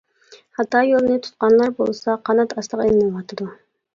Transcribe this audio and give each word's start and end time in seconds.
خاتا 0.59 0.79
يولنى 0.91 1.17
تۇتقانلار 1.27 1.75
بولسا 1.81 2.17
قانات 2.31 2.57
ئاستىغا 2.57 2.87
ئېلىنىۋاتىدۇ. 2.93 3.51